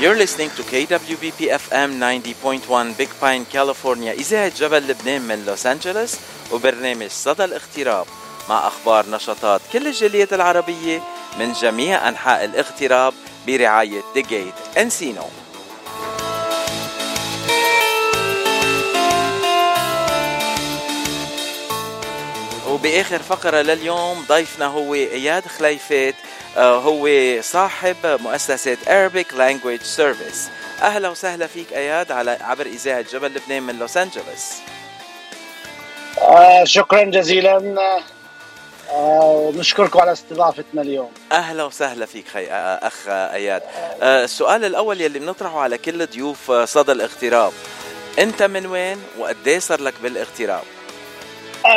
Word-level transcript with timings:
You're 0.00 0.16
listening 0.18 0.50
to 0.58 0.62
KWBP 0.66 1.54
FM 1.54 2.02
90.1 2.02 2.98
Big 2.98 3.08
Pine, 3.20 3.44
California. 3.46 4.12
إذاعة 4.12 4.52
جبل 4.58 4.88
لبنان 4.88 5.22
من 5.22 5.44
لوس 5.46 5.66
أنجلوس 5.66 6.16
وبرنامج 6.52 7.10
صدى 7.10 7.44
الاغتراب 7.44 8.06
مع 8.48 8.66
أخبار 8.66 9.10
نشاطات 9.10 9.60
كل 9.72 9.86
الجاليات 9.86 10.32
العربية 10.32 11.02
من 11.38 11.52
جميع 11.52 12.08
أنحاء 12.08 12.44
الاغتراب 12.44 13.14
برعاية 13.46 14.02
The 14.16 14.22
Gate. 14.22 14.78
Encino 14.78 15.43
وبآخر 22.84 23.18
فقرة 23.18 23.62
لليوم 23.62 24.24
ضيفنا 24.28 24.66
هو 24.66 24.94
إياد 24.94 25.46
خليفات 25.46 26.14
آه، 26.56 26.76
هو 26.76 27.08
صاحب 27.40 27.96
مؤسسة 28.04 28.76
Arabic 28.86 29.34
Language 29.34 29.86
Service. 29.96 30.50
أهلا 30.82 31.08
وسهلا 31.08 31.46
فيك 31.46 31.72
أياد 31.72 32.12
على 32.12 32.38
عبر 32.40 32.66
إذاعة 32.66 33.04
جبل 33.12 33.34
لبنان 33.34 33.62
من 33.62 33.78
لوس 33.78 33.96
أنجلوس. 33.96 34.52
آه 36.18 36.64
شكرا 36.64 37.04
جزيلا. 37.04 37.74
آه 38.90 39.52
ونشكركم 39.54 40.00
على 40.00 40.12
استضافتنا 40.12 40.82
اليوم. 40.82 41.10
أهلا 41.32 41.64
وسهلا 41.64 42.06
فيك 42.06 42.28
خي... 42.28 42.46
آه، 42.46 42.86
أخ 42.86 43.08
إياد. 43.08 43.62
آه 44.02 44.24
السؤال 44.24 44.64
الأول 44.64 45.00
يلي 45.00 45.18
بنطرحه 45.18 45.60
على 45.60 45.78
كل 45.78 46.06
ضيوف 46.06 46.50
آه، 46.50 46.64
صدى 46.64 46.92
الاغتراب. 46.92 47.52
أنت 48.18 48.42
من 48.42 48.66
وين 48.66 49.02
وقد 49.18 49.56
صار 49.58 49.80
لك 49.80 49.94
بالإغتراب؟ 50.02 50.62
آه 50.62 50.83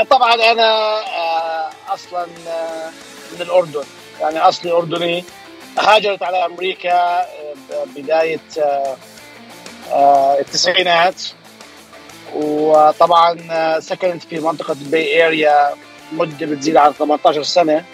طبعا 0.09 0.34
أنا 0.34 0.98
آه 1.00 1.70
أصلا 1.90 2.27
آه 2.48 2.90
من 3.36 3.41
الأردن. 3.41 3.84
يعني 4.22 4.40
أصلي 4.40 4.72
أردني. 4.72 5.23
هاجرت 5.80 6.23
على 6.23 6.46
أمريكا 6.46 7.20
آه، 7.20 7.26
بداية 7.96 8.40
آه، 8.60 8.96
آه، 9.91 10.40
التسعينات. 10.40 11.22
وطبعا 12.35 13.79
سكنت 13.79 14.24
في 14.24 14.40
منطقة 14.40 14.71
ال 14.71 14.85
Bay 14.85 15.26
Area 15.26 15.70
مدة 16.12 16.46
بتزيد 16.46 16.77
عن 16.77 16.94
18 16.94 17.44
سنة. 17.44 17.85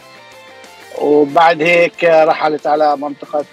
وبعد 1.02 1.61
هيك 1.61 2.03
رحلت 2.03 2.67
على 2.67 2.97
منطقة 2.97 3.45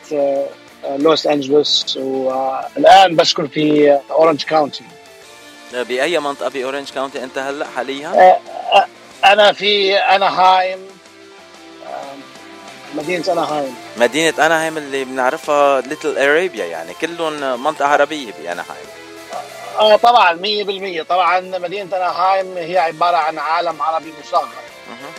لوس 0.97 1.27
انجلوس 1.27 1.97
والآن 1.97 3.17
بسكن 3.17 3.47
في 3.47 3.99
Orange 4.11 4.43
County 4.45 4.85
بأي 5.73 6.19
منطقة؟ 6.19 6.49
ب 6.49 6.55
Orange 6.55 6.91
County؟ 6.91 7.25
أنت 7.25 7.39
هلأ 7.39 7.67
حاليا؟ 7.77 8.39
أنا 9.25 9.53
في 9.53 9.97
أناهايم. 9.97 10.79
مدينة 12.95 13.25
أناهايم. 13.33 13.75
مدينة 13.97 14.47
أناهايم 14.47 14.77
اللي 14.79 15.05
بنعرفها 15.05 15.81
Little 15.81 16.19
Arabia 16.19 16.65
يعني 16.67 16.95
كلهم 16.95 17.63
منطقة 17.65 17.89
عربية 17.89 18.33
بأناهايم. 18.43 18.87
آه 19.79 19.97
طبعا 19.97 20.33
100% 21.03 21.03
طبعا 21.09 21.41
مدينة 21.41 21.97
أناهايم 21.97 22.57
هي 22.57 22.79
عبارة 22.79 23.17
عن 23.17 23.39
عالم 23.39 23.83
عربي 23.83 24.13
مصغر 24.25 24.49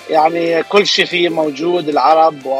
يعني 0.10 0.64
كل 0.64 0.88
شيء 0.88 1.06
فيه 1.06 1.30
موجود 1.30 1.90
العرب 1.90 2.46
و 2.46 2.54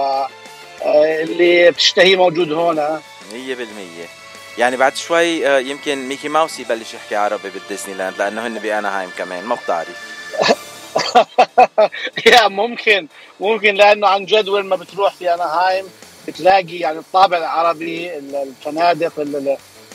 آه، 0.84 1.22
اللي 1.24 1.72
بتشتهيه 1.72 2.16
موجود 2.16 2.52
هون. 2.52 3.02
100% 3.32 4.21
يعني 4.58 4.78
بعد 4.78 4.96
شوي 4.96 5.48
آه، 5.48 5.60
يمكن 5.60 6.08
ميكي 6.08 6.30
ماوس 6.30 6.60
يبلش 6.60 6.94
يحكي 6.94 7.16
عربي 7.16 7.50
بالديزني 7.50 7.94
لاند 7.94 8.18
لأنه 8.18 8.48
هن 8.48 8.60
بأناهايم 8.60 9.10
كمان 9.18 9.44
ما 9.44 9.56
بتعرف 9.56 10.12
يا 12.26 12.48
ممكن 12.48 13.08
ممكن 13.40 13.76
لأنه 13.76 14.08
عن 14.08 14.26
جد 14.26 14.50
وين 14.50 14.66
ما 14.66 14.76
بتروح 14.76 15.14
في 15.14 15.34
أناهايم 15.34 15.86
بتلاقي 16.28 16.78
يعني 16.78 17.00
الطابع 17.00 17.38
العربي 17.38 18.18
الفنادق 18.18 19.14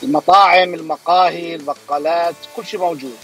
المطاعم 0.03 0.73
المقاهي 0.73 1.55
البقالات 1.55 2.35
كل 2.55 2.65
شيء 2.65 2.79
موجود. 2.79 3.17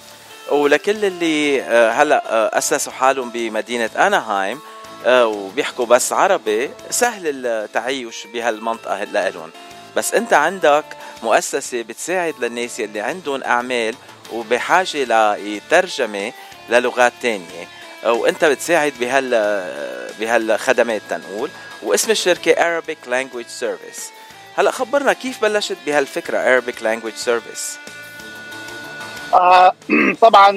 ولكل 0.52 1.06
اللي 1.06 1.62
آه، 1.62 1.92
هلأ 1.92 2.24
آه، 2.26 2.58
أسسوا 2.58 2.94
حالهم 2.94 3.30
بمدينة 3.30 3.90
أناهايم 3.98 4.60
وبيحكوا 5.08 5.86
بس 5.86 6.14
عربي 6.14 6.70
سهل 6.90 7.46
التعيش 7.46 8.28
بهالمنطقة 8.34 9.04
لهم 9.04 9.52
بس 9.96 10.14
انت 10.14 10.34
عندك 10.34 10.86
مؤسسة 11.24 11.82
بتساعد 11.82 12.34
للناس 12.40 12.80
اللي 12.80 13.02
عندهم 13.02 13.44
أعمال 13.44 13.96
وبحاجة 14.34 15.36
لترجمه 15.36 16.34
للغات 16.70 17.14
تانية. 17.22 17.68
وانت 18.06 18.46
بتساعد 18.46 18.94
بهال 19.00 19.30
بهالخدمات 20.20 21.02
تنقول. 21.10 21.50
واسم 21.84 22.12
الشركة 22.12 22.54
Arabic 22.54 23.08
Language 23.10 23.62
Service. 23.62 24.02
هلا 24.58 24.72
خبرنا 24.72 25.14
كيف 25.14 25.42
بلشت 25.42 25.78
بهالفكرة 25.86 26.62
Arabic 26.62 26.76
Language 26.76 27.26
Service 27.26 27.78
آه 29.34 29.74
طبعا 30.22 30.50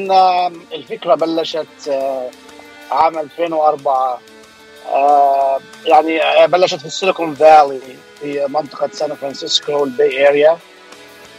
الفكرة 0.73 1.15
بلشت 1.15 1.89
آه 1.89 2.31
عام 2.91 3.19
2004 3.19 3.93
آه 3.95 4.19
يعني 5.87 6.47
بلشت 6.47 6.79
في 6.79 6.87
ال 6.87 6.93
Silicon 6.93 7.35
Valley 7.35 7.81
في 8.21 8.47
منطقة 8.49 8.91
سان 8.93 9.15
فرانسيسكو 9.15 9.85
ال 9.85 9.96
Bay 9.96 10.29
Area 10.29 10.59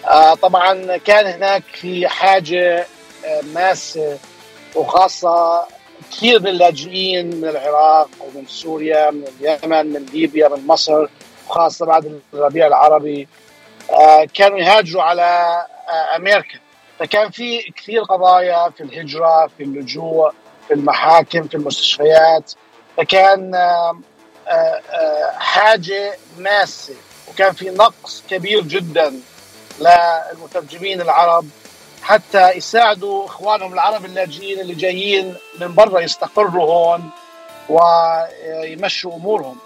آه 0.07 0.33
طبعا 0.33 0.97
كان 0.97 1.25
هناك 1.25 1.63
في 1.73 2.07
حاجة 2.07 2.87
آه 3.25 3.41
ماسة 3.53 4.17
وخاصة 4.75 5.67
كثير 6.11 6.39
من 6.39 6.47
اللاجئين 6.47 7.35
من 7.35 7.47
العراق 7.47 8.09
ومن 8.19 8.47
سوريا 8.47 9.11
من 9.11 9.23
اليمن 9.41 9.93
من 9.93 10.05
ليبيا 10.05 10.47
من 10.47 10.67
مصر 10.67 11.07
وخاصة 11.47 11.85
بعد 11.85 12.19
الربيع 12.33 12.67
العربي. 12.67 13.27
آه، 13.91 14.27
كانوا 14.33 14.59
يهاجروا 14.59 15.03
على 15.03 15.21
آه، 15.89 16.15
أمريكا. 16.15 16.59
فكان 16.99 17.29
في 17.29 17.61
كثير 17.61 18.03
قضايا 18.03 18.69
في 18.69 18.83
الهجرة 18.83 19.47
في 19.57 19.63
اللجوء 19.63 20.31
في 20.67 20.73
المحاكم 20.73 21.47
في 21.47 21.55
المستشفيات. 21.55 22.53
فكان 22.97 23.55
آه، 23.55 25.31
حاجة 25.37 26.17
ماسة 26.37 26.93
وكان 27.27 27.53
في 27.53 27.69
نقص 27.69 28.23
كبير 28.29 28.61
جدا 28.61 29.13
للمترجمين 29.79 31.01
العرب 31.01 31.45
حتى 32.01 32.51
يساعدوا 32.51 33.25
إخوانهم 33.25 33.73
العرب 33.73 34.05
اللاجئين 34.05 34.59
اللي 34.59 34.75
جايين 34.75 35.35
من 35.59 35.75
برا 35.75 35.99
يستقروا 35.99 36.63
هون 36.65 37.09
ويمشوا 37.69 39.15
أمورهم. 39.15 39.57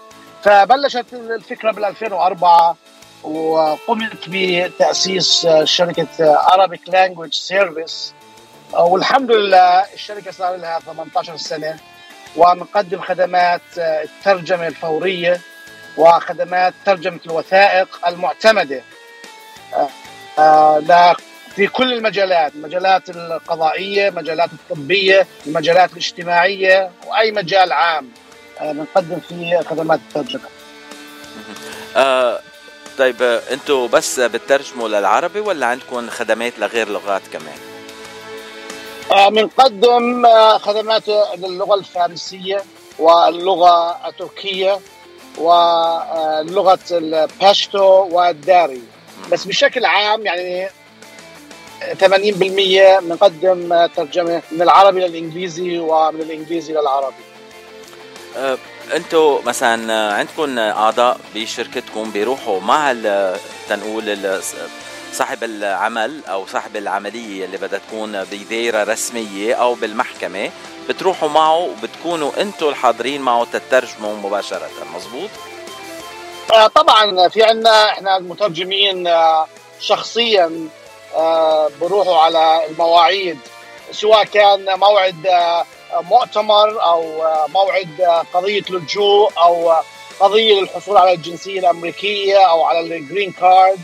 فبلشت 0.42 1.06
الفكرة 1.12 1.72
بال 1.72 1.84
2004 1.84 2.76
وقمت 3.22 4.28
بتأسيس 4.28 5.46
شركة 5.64 6.06
Arabic 6.36 6.90
Language 6.90 7.48
Service 7.48 8.12
والحمد 8.78 9.30
لله 9.30 9.84
الشركة 9.94 10.30
صار 10.30 10.56
لها 10.56 10.80
18 10.80 11.36
سنة. 11.36 11.78
ومقدم 12.36 13.00
خدمات 13.00 13.60
الترجمة 13.76 14.66
الفورية 14.66 15.40
وخدمات 15.96 16.74
ترجمة 16.86 17.20
الوثائق 17.26 18.06
المعتمدة. 18.08 18.82
آه، 20.38 21.16
في 21.56 21.66
كل 21.66 21.92
المجالات 21.92 22.54
المجالات 22.54 23.10
القضائية 23.10 24.10
مجالات 24.10 24.50
الطبية 24.52 25.26
المجالات 25.46 25.92
الاجتماعية 25.92 26.90
وأي 27.06 27.32
مجال 27.32 27.72
عام 27.72 28.08
آه، 28.60 28.72
بنقدم 28.72 29.20
فيه 29.28 29.60
خدمات 29.60 30.00
الترجمة. 30.08 30.48
آه 31.96 32.40
طيب 32.98 33.22
أنتم 33.22 33.86
بس 33.86 34.20
بتترجموا 34.20 34.88
للعربي 34.88 35.40
ولا 35.40 35.66
عندكم 35.66 36.10
خدمات 36.10 36.58
لغير 36.58 36.88
لغات 36.88 37.22
كمان؟ 37.32 37.71
آه 39.12 39.28
بنقدم 39.28 40.26
آه 40.26 40.58
خدمات 40.58 41.08
للغة 41.38 41.74
الفارسية 41.74 42.64
واللغة 42.98 44.08
التركية 44.08 44.80
ولغة 45.38 46.78
الباشتو 46.90 48.08
والداري. 48.10 48.82
بس 49.32 49.44
بشكل 49.44 49.84
عام 49.84 50.26
يعني 50.26 50.68
80% 52.00 53.02
بنقدم 53.02 53.86
ترجمة 53.86 54.42
من 54.52 54.62
العربي 54.62 55.00
للإنجليزي 55.00 55.78
ومن 55.78 56.20
الإنجليزي 56.20 56.72
للعربي. 56.72 57.24
أه 58.36 58.58
أنتم 58.94 59.38
مثلا 59.44 60.12
عندكم 60.14 60.58
أعضاء 60.58 61.20
بشركتكم 61.34 62.10
بيروحوا 62.10 62.60
مع 62.60 62.92
تنقول 63.68 64.04
صاحب 65.12 65.44
العمل 65.44 66.20
أو 66.28 66.46
صاحب 66.46 66.76
العملية 66.76 67.44
اللي 67.44 67.56
بدها 67.56 67.80
تكون 67.88 68.24
بدائره 68.24 68.84
رسمية 68.84 69.54
أو 69.54 69.74
بالمحكمة 69.74 70.50
بتروحوا 70.88 71.28
معه 71.28 71.58
وبتكونوا 71.58 72.30
أنتم 72.40 72.68
الحاضرين 72.68 73.20
معه 73.20 73.44
تترجموا 73.52 74.16
مباشرة 74.16 74.70
مزبوط 74.96 75.30
آه 76.54 76.66
طبعا 76.66 77.28
في 77.28 77.42
عندنا 77.42 77.90
إحنا 77.90 78.16
المترجمين 78.16 79.06
آه 79.06 79.46
شخصيا 79.80 80.68
آه، 81.16 81.70
بروحوا 81.80 82.16
على 82.18 82.66
المواعيد 82.70 83.38
سواء 83.92 84.24
كان 84.24 84.78
موعد 84.78 85.26
مؤتمر 85.92 86.82
أو 86.82 87.22
موعد 87.48 88.22
قضية 88.34 88.62
لجوء 88.70 89.32
أو 89.42 89.72
قضية 90.20 90.60
للحصول 90.60 90.96
على 90.96 91.12
الجنسية 91.12 91.60
الأمريكية 91.60 92.36
أو 92.36 92.64
على 92.64 92.80
ال 92.80 92.89
green 92.89 93.32
card 93.32 93.80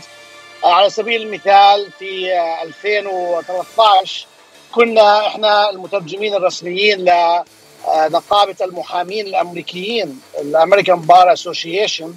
على 0.63 0.89
سبيل 0.89 1.21
المثال 1.21 1.91
في 1.99 2.39
2013 2.63 4.27
كنا 4.71 5.27
إحنا 5.27 5.69
المترجمين 5.69 6.35
الرسميين 6.35 6.99
لنقابه 6.99 8.55
المحامين 8.61 9.27
الأمريكيين 9.27 10.21
ال 10.41 10.48
American 10.48 11.01
Bar 11.01 11.33
Association. 11.33 12.13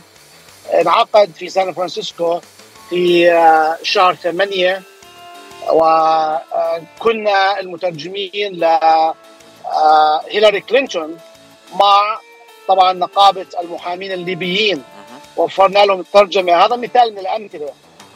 انعقد 0.80 1.32
في 1.38 1.48
سان 1.48 1.72
فرانسيسكو 1.72 2.40
في 2.90 3.30
شهر 3.82 4.14
8 4.14 4.82
وكنا 5.72 7.60
المترجمين 7.60 8.52
ل 8.52 8.64
هيلاري 10.30 10.60
كلينتون 10.60 11.18
مع 11.74 12.18
طبعا 12.68 12.92
نقابة 12.92 13.46
المحامين 13.60 14.12
الليبيين. 14.12 14.82
وفرنا 15.36 15.78
لهم 15.78 16.00
الترجمة. 16.00 16.64
هذا 16.64 16.76
مثال 16.76 17.12
من 17.12 17.18
الأمثلة. 17.18 17.72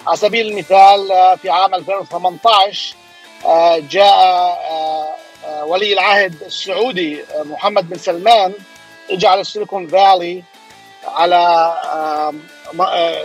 على 0.06 0.16
سبيل 0.16 0.46
المثال 0.48 1.08
في 1.42 1.50
عام 1.50 1.74
2018 1.74 2.94
جاء 3.90 5.18
ولي 5.66 5.92
العهد 5.92 6.42
السعودي 6.42 7.24
محمد 7.44 7.88
بن 7.90 7.98
سلمان 7.98 8.52
اجى 9.10 9.26
على 9.26 9.40
السيليكون 9.40 9.86
فالي 9.88 10.42
على 11.06 11.72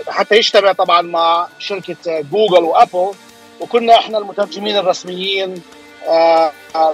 حتى 0.10 0.36
يجتمع 0.36 0.72
طبعا 0.72 1.02
مع 1.02 1.48
شركة 1.60 1.96
جوجل 2.06 2.64
وأبل 2.64 3.12
وكنا 3.60 3.96
إحنا 3.96 4.18
المترجمين 4.18 4.78
الرسميين 4.78 5.62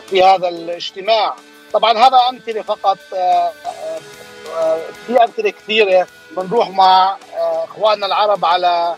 في 0.09 0.23
هذا 0.23 0.47
الاجتماع. 0.49 1.35
طبعا 1.73 1.97
هذا 1.97 2.17
أمثلة 2.29 2.61
فقط 2.61 2.97
في 5.07 5.23
أمثلة 5.23 5.49
كثيرة 5.49 6.07
بنروح 6.37 6.69
مع 6.69 7.17
إخواننا 7.41 8.05
العرب 8.05 8.45
على 8.45 8.95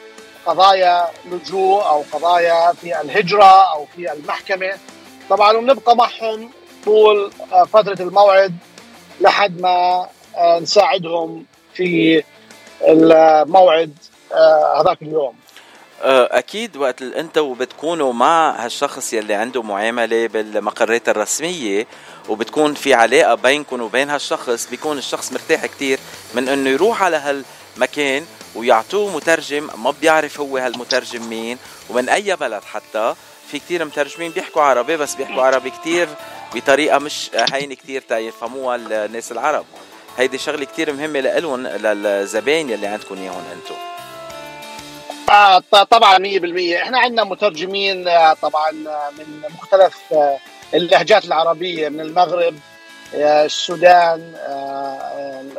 قضايا 0.49 1.07
لجوء 1.31 1.83
أو 1.85 2.03
قضايا 2.11 2.73
في 2.81 3.01
الهجرة 3.01 3.73
أو 3.73 3.85
في 3.95 4.13
المحكمة. 4.13 4.77
طبعا 5.29 5.57
وبنبقى 5.57 5.95
معهم 5.95 6.49
طول 6.85 7.31
فترة 7.73 8.01
الموعد 8.01 8.55
لحد 9.21 9.61
ما 9.61 10.07
نساعدهم 10.61 11.45
في 11.73 12.23
الموعد 12.87 13.93
هذاك 14.79 15.01
اليوم. 15.01 15.33
أكيد 16.03 16.77
وقت 16.77 17.01
أنتوا 17.01 17.55
بتكونوا 17.55 18.13
مع 18.13 18.65
هالشخص 18.65 19.13
يلي 19.13 19.33
عنده 19.33 19.61
معاملة 19.63 20.27
بالمقرات 20.27 21.09
الرسمية 21.09 21.87
وبتكون 22.29 22.73
في 22.73 22.93
علاقة 22.93 23.35
بينكم 23.35 23.81
وبين 23.81 24.09
هالشخص 24.09 24.67
بيكون 24.69 24.97
الشخص 24.97 25.31
مرتاح 25.33 25.65
كتير 25.65 25.99
من 26.33 26.49
إنه 26.49 26.69
يروح 26.69 27.03
على 27.03 27.17
هالمكان 27.17 28.25
ويعطوه 28.55 29.15
مترجم 29.15 29.69
ما 29.77 29.91
بيعرف 30.01 30.39
هو 30.39 30.57
هالمترجم 30.57 31.29
مين 31.29 31.57
ومن 31.89 32.09
أي 32.09 32.35
بلد 32.35 32.63
حتى. 32.63 33.15
في 33.51 33.59
كتير 33.59 33.85
مترجمين 33.85 34.31
بيحكوا 34.31 34.61
عربي 34.61 34.97
بس 34.97 35.15
بيحكوا 35.15 35.43
عربي 35.43 35.69
كتير 35.69 36.07
بطريقة 36.55 36.99
مش 36.99 37.29
هينة 37.53 37.75
كتير 37.75 38.03
يفهموها 38.11 38.75
الناس 38.75 39.31
العرب. 39.31 39.65
هيدي 40.17 40.37
شغلة 40.37 40.65
كتير 40.65 40.93
مهمة 40.93 41.19
لإلهم 41.19 41.67
للزباين 41.67 42.69
يلي 42.69 42.87
عندكم 42.87 43.17
إياهم 43.17 43.43
أنتم 43.53 43.75
آه 45.31 45.59
طبعا 45.83 46.17
100% 46.17 46.81
إحنا 46.83 46.99
عندنا 46.99 47.23
مترجمين 47.23 48.03
طبعا 48.41 48.71
من 49.17 49.41
مختلف 49.49 49.97
اللهجات 50.73 51.25
العربية 51.25 51.89
من 51.89 52.01
المغرب 52.01 52.55
السودان 53.13 54.33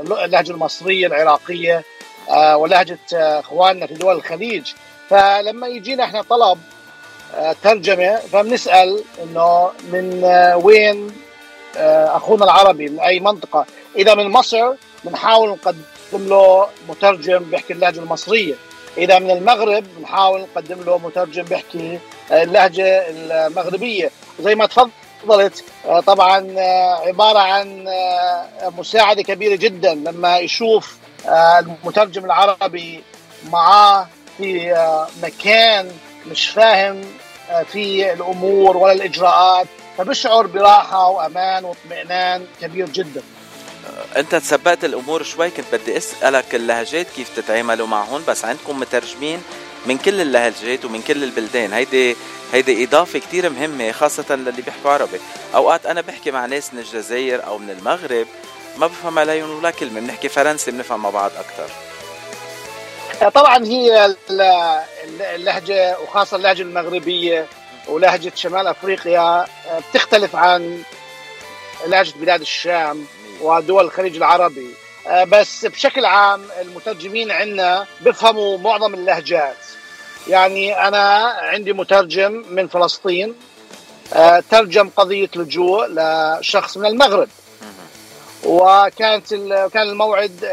اللهجة 0.00 0.50
المصرية 0.50 1.06
العراقية. 1.06 1.84
ولهجة 2.54 2.98
اخواننا 3.12 3.86
في 3.86 3.94
دول 3.94 4.16
الخليج. 4.16 4.72
فلما 5.10 5.68
يجينا 5.68 6.04
إحنا 6.04 6.22
طلب 6.22 6.58
ترجمة 7.62 8.16
فبنسأل 8.16 9.04
إنه 9.22 9.70
من 9.92 10.24
وين 10.64 11.12
أخونا 11.76 12.44
العربي؟ 12.44 12.88
من 12.88 13.00
أي 13.00 13.20
منطقة؟ 13.20 13.66
إذا 13.96 14.14
من 14.14 14.28
مصر 14.28 14.72
بنحاول 15.04 15.48
نقدم 15.48 15.82
له 16.12 16.68
مترجم 16.88 17.38
بيحكي 17.38 17.72
اللهجة 17.72 17.98
المصرية. 17.98 18.54
إذا 18.98 19.18
من 19.18 19.30
المغرب 19.30 19.84
بنحاول 19.98 20.40
نقدم 20.40 20.82
له 20.82 20.98
مترجم 20.98 21.42
بيحكي 21.42 21.98
اللهجة 22.30 23.04
المغربية. 23.08 24.10
زي 24.40 24.54
ما 24.54 24.66
تفضلت 24.66 25.64
طبعا 26.06 26.60
عبارة 27.06 27.38
عن 27.38 27.88
مساعدة 28.78 29.22
كبيرة 29.22 29.56
جدا 29.56 29.94
لما 29.94 30.38
يشوف 30.38 30.99
المترجم 31.28 32.24
العربي 32.24 33.02
معاه 33.50 34.08
في 34.38 34.74
مكان 35.22 35.90
مش 36.26 36.48
فاهم 36.48 37.00
في 37.72 38.12
الأمور 38.12 38.76
ولا 38.76 38.92
الإجراءات 38.92 39.66
فبشعر 39.98 40.46
براحة 40.46 41.08
وأمان 41.08 41.64
واطمئنان 41.64 42.46
كبير 42.60 42.88
جدا. 42.88 43.22
أنت 44.16 44.34
تسبقت 44.34 44.84
الأمور 44.84 45.22
شوي 45.22 45.50
كنت 45.50 45.66
بدي 45.72 45.96
أسألك 45.96 46.54
اللهجات 46.54 47.06
كيف 47.16 47.36
تتعاملوا 47.36 47.86
معهم 47.86 48.22
بس 48.28 48.44
عندكم 48.44 48.80
مترجمين 48.80 49.42
من 49.86 49.98
كل 49.98 50.20
اللهجات 50.20 50.84
ومن 50.84 51.02
كل 51.02 51.24
البلدان. 51.24 51.72
هيدي 51.72 52.16
هيدي 52.52 52.84
إضافة 52.84 53.18
كتير 53.18 53.50
مهمة 53.50 53.92
خاصة 53.92 54.34
للي 54.36 54.62
بيحكوا 54.62 54.90
عربي. 54.90 55.20
أوقات 55.54 55.86
أنا 55.86 56.00
بحكي 56.00 56.30
مع 56.30 56.46
ناس 56.46 56.74
من 56.74 56.80
الجزائر 56.80 57.46
أو 57.46 57.58
من 57.58 57.70
المغرب 57.70 58.26
ما 58.80 58.86
بفهم 58.86 59.18
عليهم 59.18 59.58
ولا 59.58 59.70
كلمة 59.70 60.00
بنحكي 60.00 60.28
فرنسي 60.28 60.70
بنفهم 60.70 61.02
مع 61.02 61.10
بعض 61.10 61.30
أكثر 61.38 61.70
طبعا 63.34 63.64
هي 63.64 64.14
اللهجة 65.34 65.98
وخاصة 66.00 66.36
اللهجة 66.36 66.62
المغربية 66.62 67.46
ولهجة 67.88 68.32
شمال 68.34 68.66
أفريقيا 68.66 69.46
بتختلف 69.90 70.36
عن 70.36 70.82
لهجة 71.86 72.14
بلاد 72.16 72.40
الشام 72.40 73.06
ودول 73.40 73.84
الخليج 73.84 74.16
العربي. 74.16 74.74
بس 75.26 75.66
بشكل 75.66 76.04
عام 76.04 76.44
المترجمين 76.60 77.30
عندنا 77.30 77.86
بيفهموا 78.00 78.58
معظم 78.58 78.94
اللهجات. 78.94 79.56
يعني 80.28 80.88
أنا 80.88 81.24
عندي 81.40 81.72
مترجم 81.72 82.44
من 82.50 82.68
فلسطين 82.68 83.34
ترجم 84.50 84.88
قضية 84.96 85.30
لجوء 85.36 85.86
لشخص 85.88 86.76
من 86.76 86.86
المغرب. 86.86 87.28
وكانت 88.44 89.34
كان 89.72 89.88
الموعد 89.88 90.48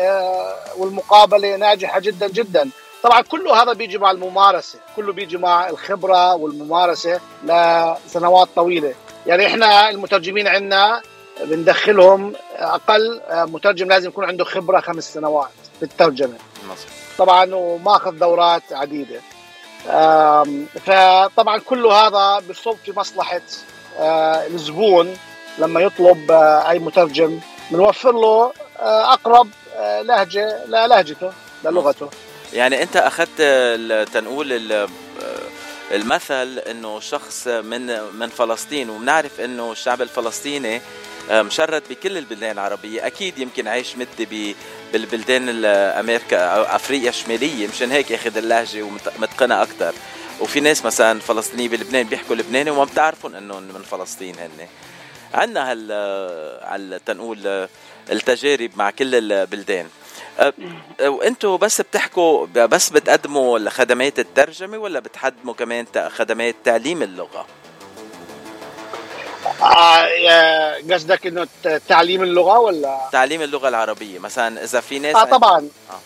والمقابلة 0.78 1.56
ناجحة 1.56 2.00
جدا 2.00 2.28
جدا. 2.28 2.70
طبعا 3.04 3.22
كله 3.22 3.62
هذا 3.64 3.74
بيجي 3.74 3.98
مع 3.98 4.12
الممارسة 4.12 4.80
كله 4.96 5.14
بيجي 5.14 5.38
مع 5.38 5.70
الخبرة 5.70 6.36
والممارسة 6.36 7.20
لسنوات 7.44 8.48
طويلة. 8.56 8.94
يعني 9.26 9.48
إحنا 9.48 9.90
المترجمين 9.90 10.48
عندنا 10.48 11.02
بندخلهم 11.44 12.34
أقل 12.56 13.22
مترجم 13.32 13.88
لازم 13.88 14.10
يكون 14.10 14.26
عنده 14.26 14.44
خبرة 14.44 14.80
خمس 14.80 15.14
سنوات 15.14 15.50
في 15.80 15.84
الترجمه 15.86 16.36
طبعا 17.18 17.56
وماخذ 17.56 18.12
دورات 18.12 18.64
عديدة. 18.72 19.22
فطبعا 20.86 21.58
كل 21.58 21.86
هذا 21.86 22.42
بصب 22.50 22.76
في 22.86 22.94
مصلحه 22.98 23.42
الزبون 24.00 25.18
لما 25.58 25.82
يطلب 25.82 26.32
أي 26.70 26.80
مترجم 26.80 27.40
بنوفر 27.72 28.12
له 28.12 28.54
أقرب 28.80 29.50
لهجة 29.80 30.66
للهجته 30.68 31.32
للغته. 31.66 32.10
يعني 32.54 32.84
أنت 32.84 32.98
أخذت 32.98 33.42
تنقول 34.14 34.88
المثل 35.92 36.60
إنه 36.60 37.00
شخص 37.00 37.48
من 37.48 38.02
من 38.14 38.30
فلسطين 38.30 38.90
وبنعرف 38.90 39.40
إنه 39.40 39.72
الشعب 39.72 40.02
الفلسطيني 40.02 40.82
مشرد 41.32 41.84
بكل 41.90 42.18
البلدان 42.18 42.52
العربية. 42.52 43.08
أكيد 43.08 43.40
يمكن 43.40 43.68
عايش 43.68 43.96
مدة 43.96 44.54
بالبلدان 44.94 45.66
أمريكا 45.66 46.38
أو 46.38 46.64
أفريقيا 46.64 47.10
الشمالية. 47.10 47.68
مشان 47.68 47.92
هيك 47.92 48.12
ياخذ 48.12 48.38
اللهجة 48.38 48.84
ومتقنة 48.84 49.62
أكثر 49.62 49.94
وفي 50.40 50.60
ناس 50.60 50.86
مثلا 50.86 51.20
فلسطينيين 51.20 51.72
بلبنان 51.72 52.08
بيحكوا 52.08 52.36
لبناني 52.36 52.70
وما 52.72 52.84
بتعرفون 52.84 53.36
إنهم 53.36 53.64
من 53.64 53.82
فلسطين 53.92 54.36
هن 54.40 54.68
عندنا 55.38 55.72
هال 55.72 55.92
على 56.64 57.00
تنقول 57.06 57.68
التجارب 58.12 58.72
مع 58.76 58.90
كل 58.90 59.16
البلدان. 59.32 59.88
وأنتم 61.02 61.58
بس 61.58 61.82
بتحكوا 61.82 62.46
بس 62.46 62.90
بتقدموا 62.90 63.70
خدمات 63.70 64.20
الترجمة 64.20 64.78
ولا 64.78 65.00
بتقدموا 65.00 65.54
كمان 65.54 65.86
خدمات 66.10 66.56
تعليم 66.64 67.04
اللغة؟ 67.04 67.46
آه 69.62 70.76
قصدك 70.92 71.28
إنه 71.28 71.48
تعليم 71.88 72.24
اللغة 72.24 72.60
ولا؟ 72.60 73.10
تعليم 73.12 73.42
اللغة 73.42 73.68
العربية. 73.70 74.20
مثلا 74.20 74.64
إذا 74.64 74.80
في 74.80 75.00
ناس 75.00 75.16
آه 75.16 75.24
طبعا. 75.24 75.70
آه. 75.92 76.00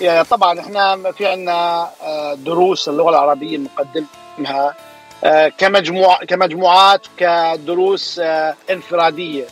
يعني 0.00 0.24
طبعا 0.24 0.60
إحنا 0.60 1.12
في 1.12 1.26
عندنا 1.26 1.90
دروس 2.34 2.88
اللغة 2.88 3.10
العربية 3.10 3.58
بنقدمها 3.58 4.74
كمجموع 5.58 6.24
كمجموعات 6.24 7.06
كدروس 7.16 8.20
انفرادية. 8.70 9.44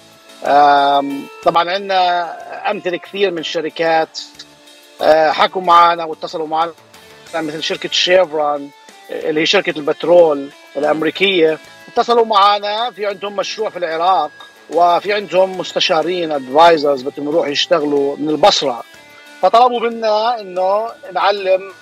طبعا 1.45 1.71
عندنا 1.71 2.71
أمثلة 2.71 2.97
كثير 2.97 3.31
من 3.31 3.39
الشركات. 3.39 4.19
حكوا 5.29 5.63
معنا 5.63 6.05
واتصلوا 6.05 6.47
معنا 6.47 6.73
مثل 7.35 7.63
شركة 7.63 7.89
شيفرون 7.93 8.71
اللي 9.11 9.41
هي 9.41 9.47
شركة 9.47 9.79
البترول 9.79 10.49
الأمريكية. 10.77 11.59
اتصلوا 11.89 12.25
معنا 12.25 12.91
في 12.91 13.07
عندهم 13.07 13.37
مشروع 13.37 13.71
في 13.71 13.79
العراق 13.79 14.31
وفي 14.71 15.13
عندهم 15.13 15.59
مستشارين 15.59 16.33
advisors 16.33 17.03
بدهم 17.03 17.29
يروحوا 17.29 17.53
يشتغلوا 17.53 18.17
من 18.17 18.29
البصرة. 18.29 18.83
فطلبوا 19.43 19.81
منا 19.81 20.41
إنه 20.41 20.89
نعلم 21.13 21.73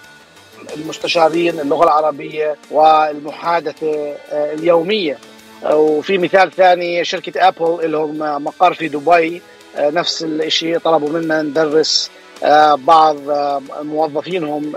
المستشارين 0.76 1.60
اللغة 1.60 1.84
العربية 1.84 2.56
والمحادثة 2.70 4.14
آه، 4.32 4.54
اليومية. 4.54 5.18
وفي 5.72 6.18
مثال 6.18 6.50
ثاني 6.52 7.04
شركة 7.04 7.48
Apple 7.48 7.92
لهم 7.92 8.44
مقر 8.44 8.74
في 8.74 8.88
دبي. 8.88 9.42
آه، 9.76 9.90
نفس 9.90 10.22
الشيء 10.22 10.78
طلبوا 10.78 11.08
منا 11.08 11.42
ندرس 11.42 12.10
آه، 12.44 12.74
بعض 12.74 13.16
موظفينهم 13.82 14.72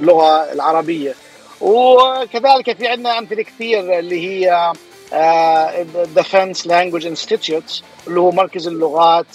اللغة 0.00 0.52
العربية. 0.52 1.14
وكذلك 1.60 2.76
في 2.78 2.88
عندنا 2.88 3.18
أمثلة 3.18 3.42
كثير 3.42 3.98
اللي 3.98 4.26
هي 4.26 4.72
Defense 6.14 6.66
Language 6.66 7.06
Institute 7.06 7.82
اللي 8.06 8.20
هو 8.20 8.30
مركز 8.30 8.66
اللغات 8.66 9.26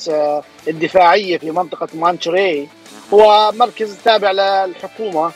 الدفاعية 0.68 1.38
في 1.38 1.52
منطقة 1.52 1.88
مونتري 1.94 2.68
هو 3.14 3.52
مركز 3.56 3.98
تابع 4.06 4.32
للحكومة. 4.32 5.32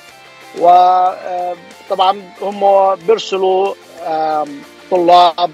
وطبعا 0.59 2.21
هم 2.41 2.95
بيرسلوا 2.95 3.73
طلاب 4.91 5.51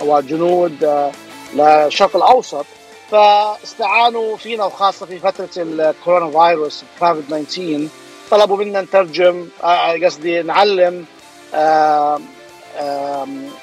وجنود 0.00 0.84
آه، 0.84 1.12
للشرق 1.54 2.16
الأوسط 2.16 2.66
فاستعانوا 3.10 4.36
فينا 4.36 4.64
وخاصة 4.64 5.06
في 5.06 5.18
فترة 5.18 5.48
الكورونا 5.56 6.30
فيروس 6.30 6.84
كوفيد 7.00 7.46
19 7.46 7.88
طلبوا 8.30 8.56
منا 8.56 8.80
نترجم 8.80 9.48
آه، 9.64 10.04
قصدي 10.04 10.42
نعلم 10.42 11.04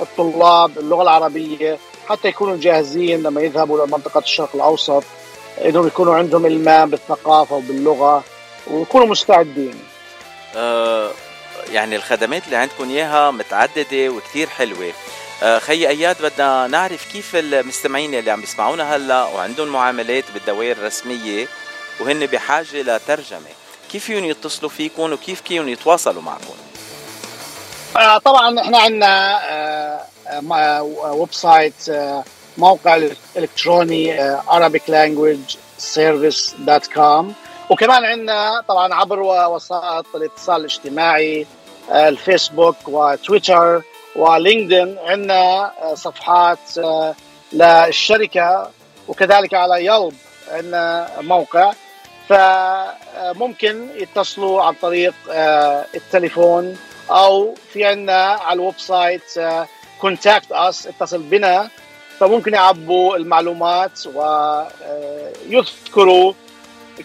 الطلاب 0.02 0.78
اللغة 0.78 1.02
العربية 1.02 1.78
حتى 2.08 2.28
يكونوا 2.28 2.58
جاهزين 2.58 3.24
لما 3.24 3.42
يذهبوا 3.42 3.86
لمنطقة 3.86 4.20
الشرق 4.20 4.50
الأوسط 4.56 5.04
إنهم 5.66 5.88
يكونوا 5.88 6.16
عندهم 6.16 6.46
المام 6.46 6.90
بالثقافة 6.90 7.56
وباللغة 7.56 8.24
ويكونوا 8.72 9.08
مستعدين. 9.08 9.91
آه 10.56 11.12
يعني 11.70 11.96
الخدمات 11.96 12.46
اللي 12.46 12.56
عندكم 12.56 12.90
إياها 12.90 13.32
متعددة 13.32 14.10
وكثير 14.10 14.48
حلوة. 14.50 14.94
آه 15.44 15.60
خي 15.60 15.88
أياد 15.88 16.22
بدنا 16.22 16.68
نعرف 16.68 17.12
كيف 17.12 17.36
المستمعين 17.36 18.16
اللي 18.16 18.32
عم 18.32 18.44
يسمعونا 18.44 18.96
هلأ 18.96 19.24
وعندهم 19.24 19.68
معاملات 19.68 20.24
بالدوائر 20.34 20.72
الرسمية 20.72 21.48
وهن 22.00 22.26
بحاجة 22.26 22.82
لترجمة، 22.82 23.50
كيف 23.92 24.06
فيهم 24.06 24.26
يتصلوا 24.26 24.70
فيكم 24.70 25.14
وكيف 25.14 25.42
فيهم 25.42 25.70
يتواصلوا 25.70 26.22
معكم؟ 26.22 26.54
آه 27.98 28.18
طبعا 28.18 28.60
إحنا 28.62 28.78
عندنا 28.78 29.42
website 30.82 31.74
موقع 32.58 33.02
إلكتروني 33.38 34.38
Arabic 34.40 34.82
Language 34.90 35.56
Service.com 35.96 37.26
وكمان 37.72 38.06
عندنا 38.06 38.64
طبعا 38.68 38.94
عبر 38.94 39.20
وسائط 39.20 40.06
الاتصال 40.16 40.60
الاجتماعي 40.60 41.48
آه، 41.92 42.10
الفيسبوك 42.10 42.76
وتويتر 42.88 43.82
و 44.16 44.25
LinkedIn 44.25 44.98
عندنا 45.06 45.72
آه، 45.82 45.96
صفحات 45.96 46.78
آه، 46.78 47.16
للشركة 47.54 48.72
وكذلك 49.08 49.54
على 49.54 49.86
Yelp 49.86 50.14
عندنا 50.52 51.10
موقع. 51.22 51.74
فممكن 52.30 53.88
يتصلوا 53.96 54.62
عن 54.62 54.74
طريق 54.74 55.14
التليفون 55.96 56.78
أو 57.10 57.56
في 57.74 57.86
عندنا 57.86 58.24
على 58.24 58.60
ال 58.60 58.80
website 58.80 59.40
contact 60.02 60.52
us 60.52 60.88
اتصل 60.88 61.22
بنا. 61.22 61.70
فممكن 62.20 62.54
يعبوا 62.54 63.16
المعلومات 63.16 64.08
ويذكروا 65.48 66.34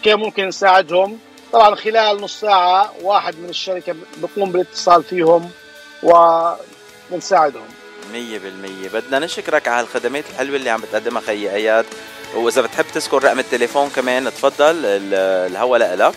كيف 0.02 0.14
ممكن 0.14 0.48
نساعدهم؟ 0.48 1.18
طبعا 1.52 1.74
خلال 1.74 2.20
نص 2.20 2.40
ساعة 2.40 2.92
واحد 3.02 3.38
من 3.38 3.48
الشركة 3.48 3.94
بقوم 4.16 4.52
بالاتصال 4.52 5.02
فيهم 5.02 5.50
ونساعدهم 6.02 7.66
مية 8.12 8.38
بالمية. 8.38 8.88
بدنا 8.88 9.18
نشكرك 9.18 9.68
على 9.68 9.80
الخدمات 9.80 10.24
الحلوة 10.30 10.56
اللي 10.56 10.70
عم 10.70 10.80
بتقدمها 10.80 11.20
خي 11.20 11.50
أياد. 11.50 11.86
وإذا 12.34 12.62
بتحب 12.62 12.84
تذكر 12.94 13.24
رقم 13.24 13.38
التليفون 13.38 13.88
كمان 13.88 14.24
تفضل. 14.24 14.76
الهوا 14.84 15.78
لك 15.78 16.14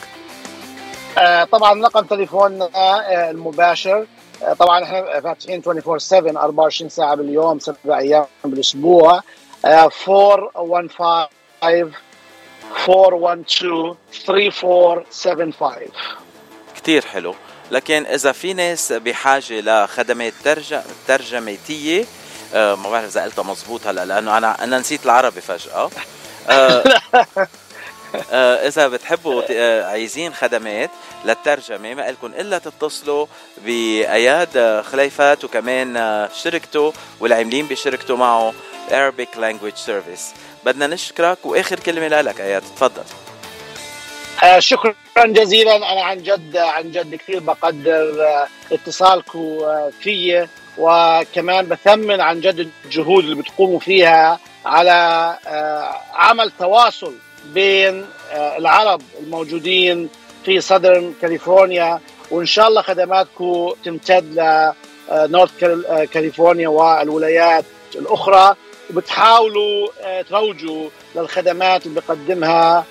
آه 1.18 1.44
طبعا 1.44 1.82
رقم 1.84 2.06
تليفوننا 2.06 2.70
آه 2.76 3.32
المباشر. 3.32 4.06
آه، 4.44 4.54
طبعا 4.54 4.84
إحنا 4.84 5.20
فاتحين 5.22 5.62
24 5.68 6.00
7 6.00 6.44
24 6.44 6.90
ساعة 6.90 7.16
باليوم 7.16 7.60
سبع 7.60 8.00
أيام 8.00 8.26
بالأسبوع. 8.46 9.22
415 9.66 11.90
412 12.90 13.96
3475 14.26 15.88
كثير 16.76 17.06
حلو. 17.06 17.36
لكن 17.72 18.06
إذا 18.06 18.32
في 18.32 18.54
ناس 18.54 18.92
بحاجة 18.92 19.62
لخدمات 19.62 20.34
ترجم 20.44 20.82
ترجمتية 21.08 22.06
آه 22.54 22.76
ما 22.76 22.90
بعرف 22.90 23.06
إذا 23.06 23.24
قلتها 23.24 23.44
مضبوط 23.44 23.88
هلا 23.88 24.06
لأنه 24.06 24.38
أنا 24.38 24.64
أنا 24.64 24.80
نسيت 24.80 25.06
العربي 25.06 25.42
فجأة. 25.42 25.90
آه 26.50 26.84
آه 28.32 28.68
إذا 28.68 28.88
بتحبوا 28.88 29.44
آه 29.52 29.86
عايزين 29.86 30.34
خدمات 30.34 30.90
للترجمة 31.26 31.94
ما 31.94 32.12
لكم 32.12 32.28
إلا 32.28 32.58
تتصلوا 32.58 33.26
بأياد 33.66 34.84
خليفات 34.92 35.44
وكمان 35.44 35.98
آه 35.98 36.30
شركته 36.44 36.94
والعاملين 37.20 37.68
بشركته 37.68 38.16
معه 38.16 38.54
Arabic 38.90 39.36
Language 39.36 39.78
Service. 39.78 40.34
بدنا 40.66 40.88
نشكرك 40.88 41.38
وآخر 41.46 41.80
كلمة 41.80 42.22
لك 42.22 42.42
اياد 42.42 42.62
تفضل. 42.62 43.04
آه 44.44 44.60
شكرا 44.60 44.94
جزيلا. 45.18 45.76
أنا 45.76 46.02
عن 46.04 46.24
جد 46.24 46.58
عن 46.58 46.92
جد 46.92 47.16
كثير 47.16 47.40
بقدر 47.40 48.24
آه 48.24 48.48
اتصالكم 48.72 49.40
آه 49.40 49.92
في 50.02 50.48
وكمان 50.78 51.66
بثمن 51.66 52.22
عن 52.22 52.42
جد 52.42 52.70
الجهود 52.86 53.24
اللي 53.24 53.36
بتقوموا 53.36 53.80
فيها 53.80 54.40
على 54.66 55.38
آه 55.48 55.96
عمل 56.14 56.52
تواصل 56.60 57.14
بين 57.46 58.06
آه، 58.32 58.58
العرب 58.58 59.02
الموجودين 59.20 60.10
في 60.46 60.62
صدر 60.62 61.12
كاليفورنيا. 61.22 62.00
وإن 62.32 62.46
شاء 62.46 62.68
الله 62.68 62.82
خدماتكم 62.82 63.74
تمتد 63.86 64.34
لنورث 65.12 65.64
آه، 65.64 66.06
كاليفورنيا 66.06 66.68
والولايات 66.68 67.66
الأخرى. 67.96 68.56
وبتحاولوا 68.90 69.88
آه، 70.02 70.22
تروجوا 70.22 70.90
للخدمات 71.16 71.86
اللي 71.86 72.02
بيقدمها 72.02 72.86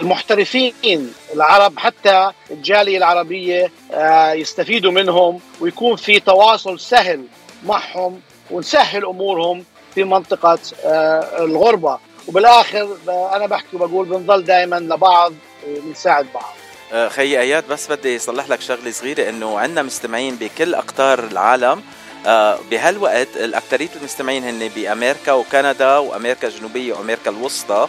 المحترفين 0.00 1.12
العرب 1.34 1.78
حتى 1.78 2.30
الجالية 2.50 2.98
العربية 2.98 3.70
يستفيدوا 4.32 4.92
منهم 4.92 5.40
ويكون 5.60 5.96
في 5.96 6.20
تواصل 6.20 6.80
سهل 6.80 7.24
معهم 7.64 8.20
ونسهل 8.50 9.04
أمورهم 9.06 9.64
في 9.94 10.04
منطقة 10.04 10.58
الغربة. 11.38 11.98
وبالآخر 12.28 12.96
أنا 13.08 13.46
بحكي 13.46 13.76
وبقول 13.76 14.06
بنضل 14.06 14.44
دائما 14.44 14.76
لبعض 14.76 15.32
بنساعد 15.66 16.26
بعض. 16.34 16.54
آه، 16.92 17.08
خي 17.08 17.40
أياد 17.40 17.68
بس 17.68 17.92
بدي 17.92 18.16
أصلح 18.16 18.48
لك 18.48 18.60
شغلة 18.60 18.90
صغيرة 18.90 19.28
إنه 19.28 19.58
عندنا 19.58 19.82
مستمعين 19.82 20.36
بكل 20.36 20.74
أقطار 20.74 21.18
العالم 21.18 21.68
آه، 21.78 22.05
بهالوقت 22.70 23.36
الأكثرية 23.36 23.88
المستمعين 23.96 24.44
هن 24.44 24.68
بأمريكا 24.68 25.32
وكندا 25.32 25.98
وأمريكا 25.98 26.48
الجنوبية 26.48 26.92
وأمريكا 26.92 27.30
الوسطى 27.30 27.88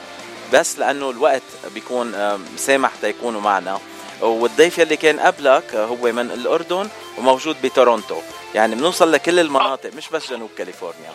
بس 0.53 0.79
لأنه 0.79 1.09
الوقت 1.09 1.41
بيكون 1.73 2.37
سامح 2.57 2.91
تيكونوا 3.01 3.41
معنا. 3.41 3.79
والضيف 4.21 4.77
يلي 4.77 4.97
كان 4.97 5.19
قبلك 5.19 5.75
هو 5.75 6.11
من 6.11 6.31
الأردن 6.31 6.89
وموجود 7.17 7.61
بتورونتو. 7.63 8.17
يعني 8.55 8.75
بنوصل 8.75 9.11
لكل 9.11 9.39
المناطق 9.39 9.93
مش 9.93 10.09
بس 10.09 10.29
جنوب 10.29 10.49
كاليفورنيا. 10.57 11.11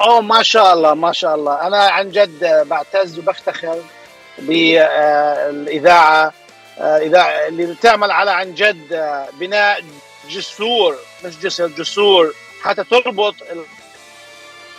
أوه 0.00 0.20
ما 0.20 0.42
شاء 0.42 0.74
الله 0.74 0.94
ما 0.94 1.12
شاء 1.12 1.34
الله. 1.34 1.66
أنا 1.66 1.78
عن 1.78 2.10
جد 2.10 2.64
بعتز 2.68 3.18
وبفتخر 3.18 3.82
بالاذاعه 4.38 6.32
آه، 6.78 6.98
إذاعة 6.98 7.48
اللي 7.48 7.66
بتعمل 7.66 8.10
على 8.10 8.30
عن 8.30 8.54
جد 8.54 8.92
آه، 8.92 9.28
بناء 9.40 9.80
جسور 10.30 10.96
مش 11.24 11.38
جسر 11.38 11.66
جسور. 11.66 12.34
حتى 12.62 12.84
تربط 12.84 13.34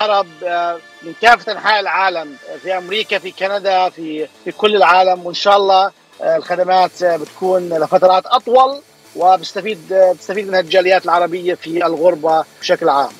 العرب 0.02 0.28
آه، 0.44 0.80
من 1.02 1.14
كافة 1.22 1.52
أنحاء 1.52 1.80
العالم 1.80 2.38
في 2.64 2.78
أمريكا 2.78 3.20
في 3.20 3.32
كندا 3.32 3.90
في 3.90 4.28
في 4.44 4.52
كل 4.52 4.76
العالم. 4.76 5.26
وإن 5.26 5.36
شاء 5.36 5.58
الله 5.58 5.92
الخدمات 6.22 7.04
بتكون 7.04 7.70
لفترات 7.70 8.26
أطول 8.26 8.82
وبستفيد 9.16 9.94
بستفيد 9.94 10.48
من 10.48 10.56
الجاليات 10.56 11.06
العربية 11.06 11.54
في 11.56 11.86
الغربة 11.86 12.46
بشكل 12.62 12.90
عام. 12.90 13.12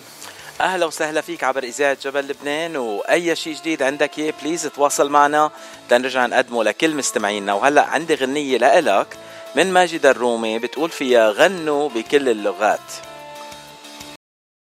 أهلا 0.62 0.86
وسهلا 0.86 1.22
فيك 1.22 1.44
عبر 1.44 1.64
إذاعة 1.64 1.98
جبل 2.04 2.28
لبنان. 2.28 2.78
وأي 2.78 3.36
شيء 3.36 3.56
جديد 3.56 3.84
عندك 3.84 4.20
اياه 4.20 4.34
بليز 4.42 4.64
تواصل 4.64 5.10
معنا. 5.10 5.52
لنرجع 5.92 6.26
نقدمه 6.26 6.64
لكل 6.64 6.96
مستمعينا. 6.96 7.54
وهلأ 7.54 7.82
عندي 7.82 8.16
غنية 8.16 8.58
لإلك. 8.58 9.08
من 9.56 9.74
ماجد 9.74 10.06
الرومي 10.06 10.60
بتقول 10.60 10.90
فيها 10.90 11.32
غنوا 11.32 11.90
بكل 11.90 12.30
اللغات. 12.30 13.15